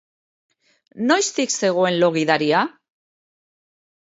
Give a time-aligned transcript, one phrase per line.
[1.11, 2.63] Noiztik zegoen lo gidaria?